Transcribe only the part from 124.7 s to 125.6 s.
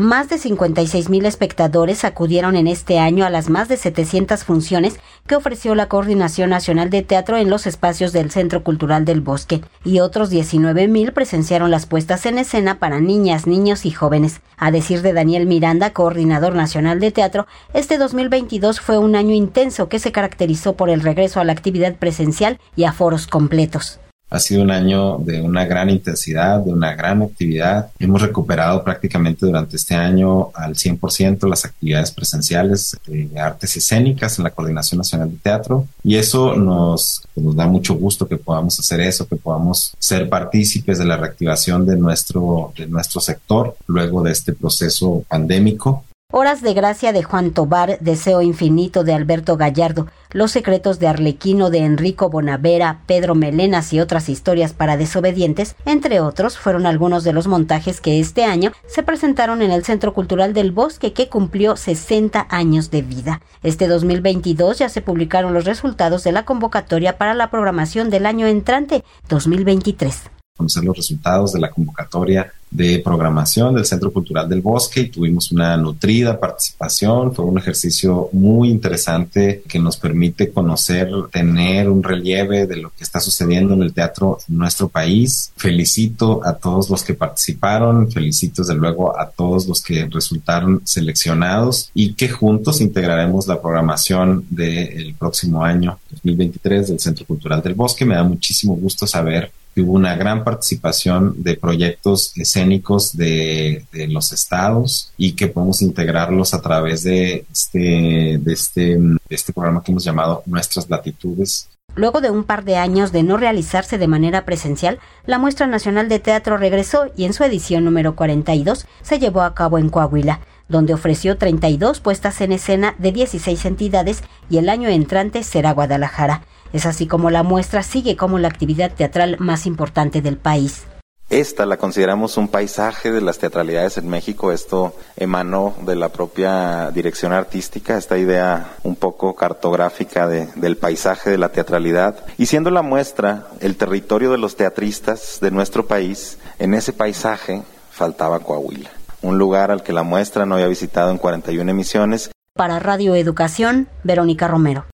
entrante